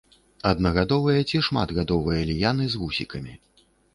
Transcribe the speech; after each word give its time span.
Аднагадовыя 0.51 1.25
ці 1.33 1.41
шматгадовыя 1.49 2.21
ліяны 2.31 2.65
з 2.75 2.81
вусікамі. 2.85 3.37